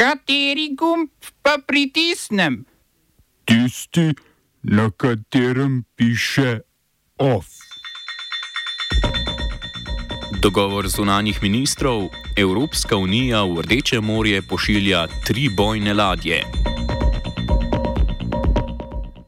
[0.00, 1.10] Kateri gumb
[1.42, 2.64] pa pritisnem?
[3.44, 4.14] Tisti,
[4.62, 6.60] na katerem piše
[7.18, 7.46] OF.
[10.42, 16.44] Dogovor zunanjih ministrov: Evropska unija v Rdeče morje pošilja tri bojne ladje.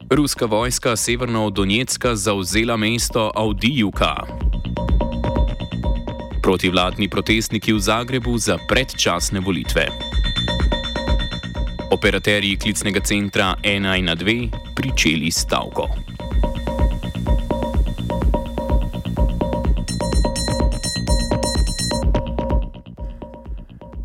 [0.09, 4.15] Ruska vojska severno od Donetska zauzela mesto Audijuka.
[6.41, 9.87] Protivladni protestniki v Zagrebu za predčasne volitve.
[11.93, 15.89] Operaterji klicnega centra 112 pričeli stavko.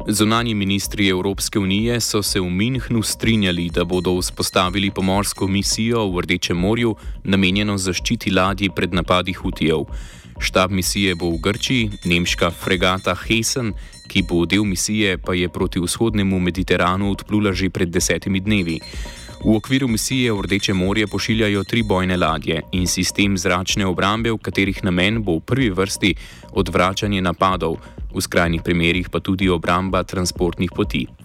[0.08, 6.20] Zunani ministri Evropske unije so se v Minhnu strinjali, da bodo vzpostavili pomorsko misijo v
[6.20, 9.88] Rdečem morju, namenjeno zaščiti ladji pred napadi Hutijev.
[10.40, 13.72] Štab misije bo v Grčiji, nemška fregata Hessen,
[14.08, 18.80] ki bo del misije, pa je proti vzhodnemu Mediteranu odplula že pred desetimi dnevi.
[19.44, 24.38] V okviru misije v Rdeče morje pošiljajo tri bojne ladje in sistem zračne obrambe, v
[24.38, 26.14] katerih namen bo v prvi vrsti
[26.58, 27.78] odvračanje napadov,
[28.10, 31.17] v skrajnih primerjih pa tudi obramba transportnih poti.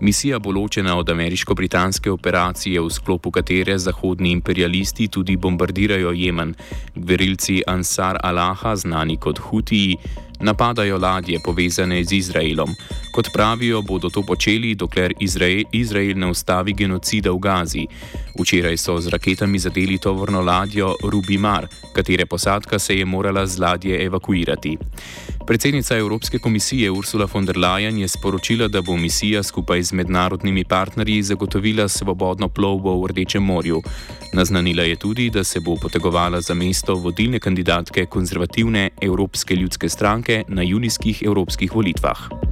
[0.00, 6.54] Misija bo ločena od ameriško-britanske operacije, v sklopu katere zahodni imperialisti tudi bombardirajo Jemen.
[6.94, 9.96] Gverilci Ansar Allaha, znani kot Hutiji,
[10.40, 12.74] napadajo ladje povezane z Izraelom.
[13.12, 17.86] Kot pravijo, bodo to počeli, dokler Izrael, Izrael ne ustavi genocida v Gazi.
[18.40, 24.04] Včeraj so z raketami zadeli tovorno ladjo Rubimar, katere posadka se je morala z ladje
[24.04, 24.78] evakuirati.
[25.46, 30.64] Predsednica Evropske komisije Ursula von der Leyen je sporočila, da bo misija skupaj z mednarodnimi
[30.64, 33.82] partnerji zagotovila svobodno plovbo v Rdečem morju.
[34.32, 40.44] Naznanila je tudi, da se bo potegovala za mesto vodilne kandidatke konzervativne Evropske ljudske stranke
[40.48, 42.43] na junijskih evropskih volitvah.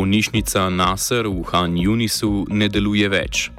[0.00, 3.50] Bolnišnica Nasr v Han Junisu ne deluje več.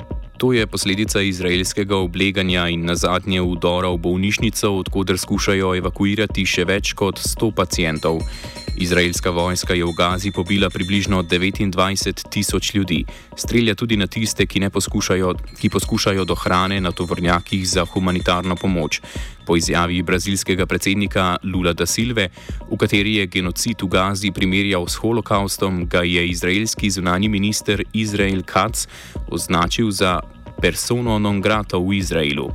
[0.41, 6.65] To je posledica izraelskega obleganja in na zadnje vdora v bolnišnico, odkuder skušajo evakuirati še
[6.65, 8.25] več kot 100 pacijentov.
[8.73, 13.05] Izraelska vojska je v Gazi pobila približno 29 tisoč ljudi.
[13.37, 19.01] Strelja tudi na tiste, ki, poskušajo, ki poskušajo do hrane na tovornjakih za humanitarno pomoč.
[19.45, 22.29] Po izjavi brazilskega predsednika Lula da Silve,
[22.71, 28.43] v kateri je genocid v Gazi primerjal s holokaustom, ga je izraelski zunani minister Izrael
[28.45, 28.87] Katz
[29.27, 30.19] označil za
[30.61, 32.49] persono non grata v Izraelu.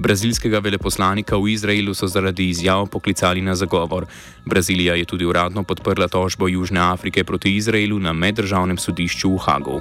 [0.00, 4.06] Brazilskega veleposlanika v Izraelu so zaradi izjav poklicali na zagovor.
[4.46, 9.80] Brazilija je tudi uradno podprla tožbo Južne Afrike proti Izraelu na meddržavnem sodišču v Hagu.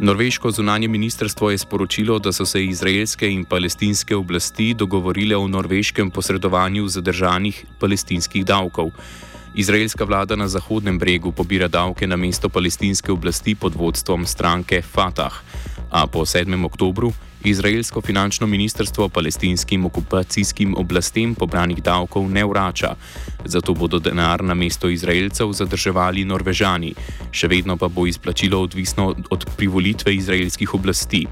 [0.00, 6.10] Norveško zunanje ministrstvo je sporočilo, da so se izraelske in palestinske oblasti dogovorile o norveškem
[6.10, 8.90] posredovanju zadržanih palestinskih davkov.
[9.54, 15.42] Izraelska vlada na Zahodnem bregu pobira davke na mesto palestinske oblasti pod vodstvom stranke Fatah
[15.90, 16.64] a po 7.
[16.64, 17.12] oktobru
[17.44, 22.94] izraelsko finančno ministrstvo palestinskim okupacijskim oblastem pobranih davkov ne vrača.
[23.44, 26.94] Zato bodo denar na mesto Izraelcev zadrževali Norvežani,
[27.30, 31.26] še vedno pa bo izplačilo odvisno od privolitve izraelskih oblasti.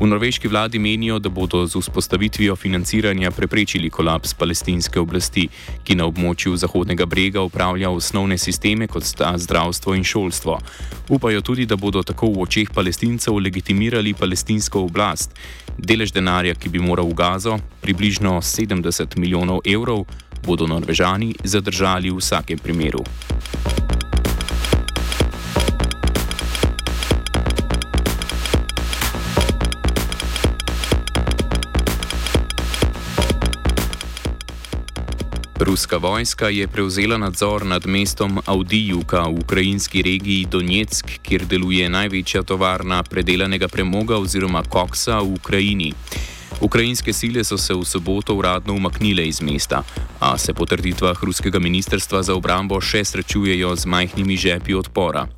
[0.00, 5.48] V norveški vladi menijo, da bodo z vzpostavitvijo financiranja preprečili kolaps palestinske oblasti,
[5.84, 10.56] ki na območju Zahodnega brega upravlja osnovne sisteme kot sta zdravstvo in šolstvo.
[11.08, 15.36] Upajo tudi, da bodo tako v očeh palestincev legitimirali palestinsko oblast.
[15.76, 20.06] Delež denarja, ki bi moral v Gazo, približno 70 milijonov evrov,
[20.46, 23.04] bodo norvežani zadržali v vsakem primeru.
[35.60, 42.42] Ruska vojska je prevzela nadzor nad mestom Audijuka v ukrajinski regiji Donetsk, kjer deluje največja
[42.42, 45.92] tovarna predelanega premoga oziroma koksa v Ukrajini.
[46.60, 49.82] Ukrajinske sile so se v soboto uradno umaknile iz mesta,
[50.20, 55.28] a se po trditvah ruskega ministrstva za obrambo še srečujejo z majhnimi žepi odpora.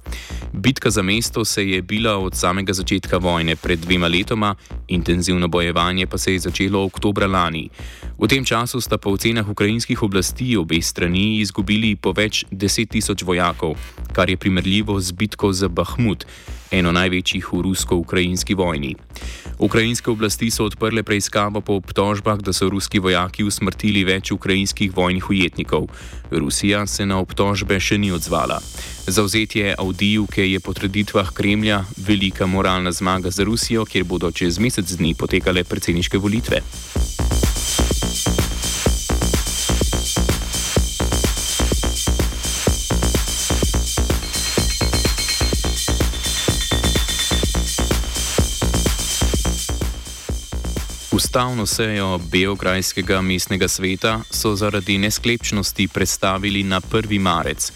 [0.53, 4.55] Bitka za mesto se je bila od samega začetka vojne pred dvema letoma,
[4.89, 7.71] intenzivno bojevanje pa se je začelo oktobra lani.
[8.19, 13.23] V tem času sta po ocenah ukrajinskih oblasti obe strani izgubili po več deset tisoč
[13.23, 13.77] vojakov,
[14.13, 16.27] kar je primerljivo z bitko za Bahmut,
[16.73, 18.97] eno največjih v rusko-ukrajinski vojni.
[19.59, 25.31] Ukrajinske oblasti so odprle preiskavo po obtožbah, da so ruski vojaki usmrtili več ukrajinskih vojnih
[25.31, 25.87] ujetnikov.
[26.31, 28.59] Rusija se na obtožbe še ni odzvala.
[29.07, 34.97] Zauzetje Audijevke je po trditvah Kremlja velika moralna zmaga za Rusijo, kjer bodo čez mesec
[34.99, 36.63] dni potekale predsedniške volitve.
[51.13, 57.19] Ustavno sejo Beograjskega mestnega sveta so zaradi nesklepčnosti predstavili na 1.
[57.21, 57.73] marec.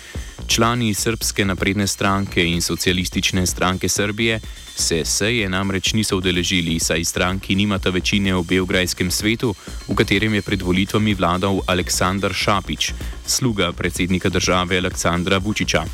[0.46, 4.40] Člani Srpske napredne stranke in socialistične stranke Srbije
[4.76, 9.54] se seje namreč niso udeležili, saj stranki nimata večine v Beograjskem svetu,
[9.88, 12.92] v katerem je pred volitvami vladal Aleksandar Šapič,
[13.26, 15.84] sluga predsednika države Aleksandra Vučiča.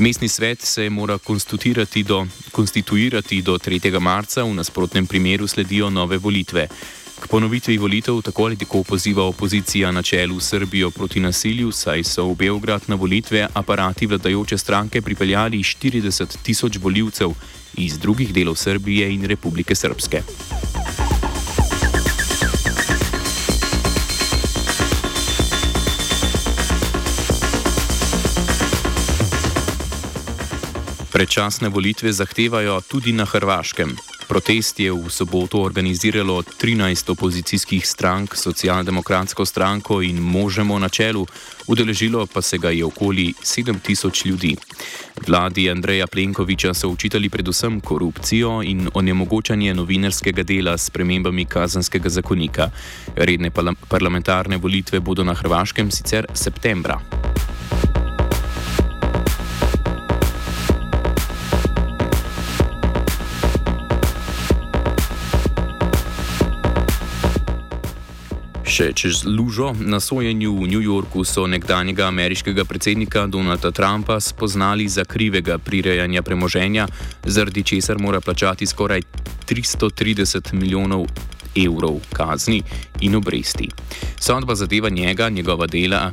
[0.00, 4.00] Mestni svet se mora konstituirati do, konstituirati do 3.
[4.00, 6.68] marca, v nasprotnem primeru sledijo nove volitve.
[7.20, 12.24] K ponovitvi volitev tako ali tako poziva opozicija na čelu Srbijo proti nasilju, saj so
[12.32, 17.30] v Beograd na volitve aparati vladajoče stranke pripeljali 40 tisoč voljivcev
[17.74, 20.22] iz drugih delov Srbije in Republike Srpske.
[31.20, 33.92] Predčasne volitve zahtevajo tudi na Hrvaškem.
[34.24, 41.26] Protest je v soboto organiziralo 13 opozicijskih strank, socialdemokratsko stranko in možemo na čelu,
[41.68, 44.56] udeležilo pa se ga je okoli 7000 ljudi.
[45.28, 52.70] Vladi Andreja Plenkoviča so učitali predvsem korupcijo in onemogočanje novinarskega dela s premembami kazanskega zakonika.
[53.16, 53.50] Redne
[53.88, 57.29] parlamentarne volitve bodo na Hrvaškem sicer septembra.
[68.80, 74.86] Še čez lužo na sojenju v New Yorku so nekdanjega ameriškega predsednika Donalda Trumpa spoznali
[74.88, 76.86] za krivega prirejanja premoženja,
[77.28, 79.04] zaradi česar mora plačati skoraj
[79.44, 81.04] 330 milijonov
[81.52, 82.62] evrov kazni
[83.04, 83.68] in obresti.
[84.16, 86.12] Sodba zadeva njega, njegova dela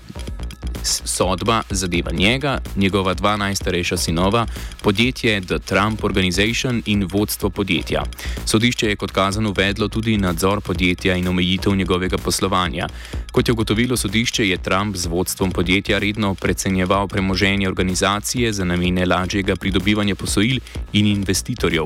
[0.83, 4.45] sodba zadeva njega, njegova dva najstarejša sinova,
[4.81, 8.03] podjetje The Trump Organization in vodstvo podjetja.
[8.45, 12.87] Sodišče je kot kazan uvedlo tudi nadzor podjetja in omejitev njegovega poslovanja.
[13.31, 19.05] Kot je ugotovilo sodišče, je Trump z vodstvom podjetja redno precenjeval premoženje organizacije za namene
[19.05, 20.59] lažjega pridobivanja posojil
[20.93, 21.85] in investitorjev.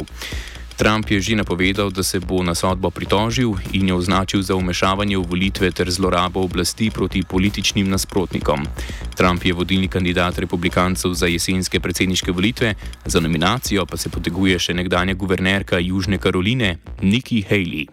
[0.82, 5.14] Trump je že napovedal, da se bo na sodbo pritožil in jo označil za umešavanje
[5.14, 8.66] v volitve ter zlorabo oblasti proti političnim nasprotnikom.
[9.14, 12.74] Trump je vodilni kandidat republikancev za jesenske predsedniške volitve,
[13.06, 17.86] za nominacijo pa se poteguje še nekdanja guvernerka Južne Karoline Nikki Haley.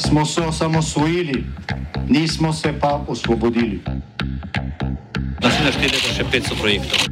[0.00, 1.44] Smo se osamosvojili,
[2.08, 3.84] nismo se pa osvobodili.
[5.44, 7.11] Naslednje število je še 500 projektov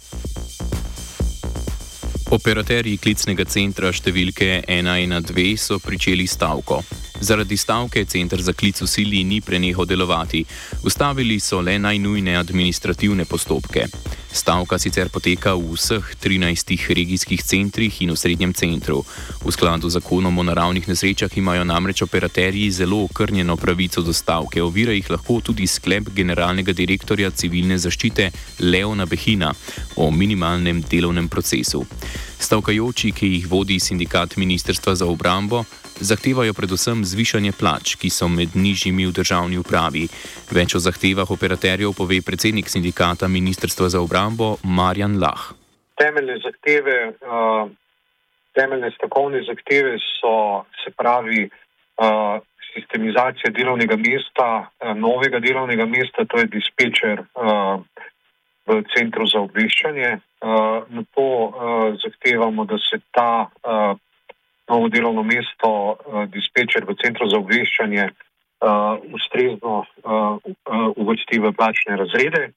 [2.31, 6.77] Operaterji klicnega centra številke 112 so pričeli stavko.
[7.21, 10.45] Zaradi stavke center za klic v sili ni prenehal delovati.
[10.87, 13.83] Ustavili so le najnujne administrativne postopke.
[14.31, 19.03] Stavka sicer poteka v vseh 13 regijskih centrih in v srednjem centru.
[19.43, 24.63] V skladu z zakonom o naravnih nesrečah imajo namreč operaterji zelo okrnjeno pravico do stavke.
[24.63, 28.31] Ovira jih lahko tudi sklep generalnega direktorja civilne zaščite
[28.63, 29.51] Leona Behina
[29.99, 31.85] o minimalnem delovnem procesu.
[32.41, 35.61] Stavkajoči, ki jih vodi sindikat Ministrstva za obrambo,
[36.01, 40.07] zahtevajo predvsem zvišanje plač, ki so med nižjimi v državni upravi.
[40.49, 45.53] Več o zahtevah operaterjev pove predsednik sindikata Ministrstva za obrambo Marjan Lah.
[46.01, 47.69] Temeljne zahteve, uh,
[48.57, 52.41] temeljne strokovne zahteve so se pravi uh,
[52.73, 57.21] sistemizacija delovnega mesta, uh, novega delovnega mesta, to je dispečer
[58.71, 60.19] v centru za obveščanje.
[60.41, 61.51] Uh, na to uh,
[61.99, 63.97] zahtevamo, da se ta uh,
[64.71, 65.99] novo delovno mesto,
[66.31, 68.05] dispečer v centru za obveščanje,
[69.11, 69.83] ustrezno
[70.95, 72.53] uvrsti v plačne razrede.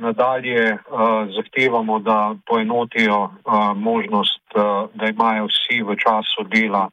[0.00, 0.78] Nadalje
[1.36, 3.18] zahtevamo, da poenotijo
[3.76, 4.40] možnost,
[4.94, 6.88] da imajo vsi v času dela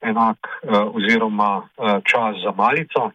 [0.00, 0.48] enak
[0.96, 1.68] oziroma
[2.08, 3.10] čas za malico.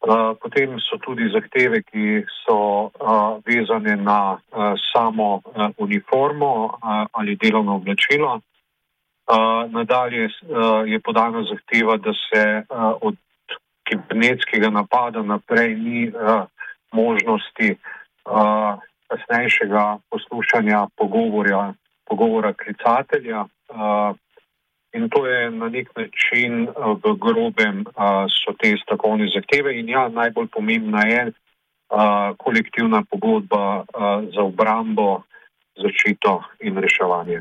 [0.00, 5.42] Uh, potem so tudi zahteve, ki so uh, vezane na uh, samo
[5.76, 6.78] uniformo
[7.12, 8.40] ali delovno oblačilo.
[9.68, 10.28] Nadalje
[10.86, 12.62] je podana zahteva, da se
[13.00, 13.14] od
[13.86, 16.12] kibernetskega napada naprej ni
[16.92, 17.76] možnosti
[19.08, 21.74] kasnejšega poslušanja pogovorja,
[22.08, 23.44] pogovora klicatelja.
[24.92, 29.78] In to je na nek način uh, v grobem uh, so te strokovne zahteve.
[29.78, 33.84] In ja, najbolj pomembna je uh, kolektivna pogodba
[34.34, 35.22] za obrambo,
[35.78, 37.40] zaščito in reševanje.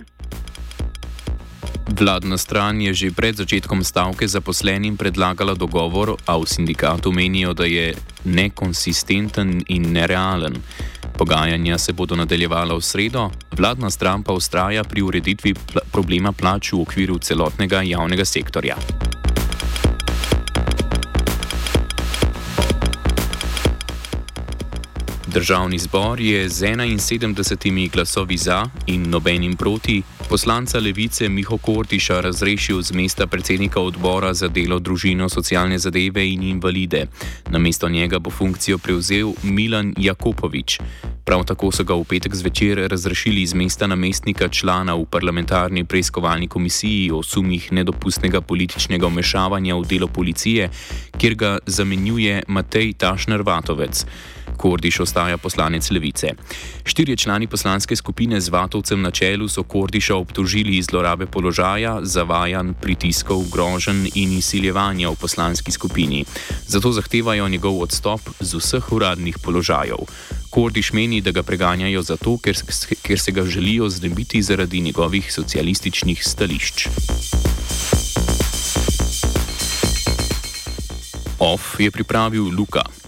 [1.99, 7.65] Vladna stran je že pred začetkom stavke zaposlenim predlagala dogovor, a v sindikatu menijo, da
[7.65, 10.61] je nekonsistenten in nerealen.
[11.19, 16.71] Pogajanja se bodo nadaljevala v sredo, vladna stran pa ustraja pri ureditvi pl problema plač
[16.71, 18.77] v okviru celotnega javnega sektorja.
[25.27, 32.81] Državni zbor je z 71 glasovi za in nobenim proti poslanca levice Miho Kortiša razrešil
[32.81, 37.07] z mesta predsednika odbora za delo, družino, socialne zadeve in invalide.
[37.49, 40.79] Na mesto njega bo funkcijo prevzel Milan Jakopovič.
[41.29, 46.47] Prav tako so ga v petek zvečer razrešili z mesta namestnika člana v parlamentarni preiskovalni
[46.47, 50.69] komisiji o sumih nedopustnega političnega vmešavanja v delo policije,
[51.17, 54.05] kjer ga zamenjuje Matej Tašner Vatovec.
[54.57, 56.33] Kordiš ostaja poslanec levice.
[56.85, 63.45] Štirje člani poslanske skupine z Vatovcem na čelu so Kordiša obtožili zlorabe položaja, zavajanj, pritiskov,
[63.53, 66.25] groženj in izsiljevanja v poslanski skupini.
[66.67, 70.09] Zato zahtevajo njegov odstop z vseh uradnih položajev.
[70.49, 72.57] Kordiš meni, da ga preganjajo zato, ker,
[73.01, 76.87] ker se ga želijo znebiti zaradi njegovih socialističnih stališč.
[81.39, 82.98] OF je pripravil Luka.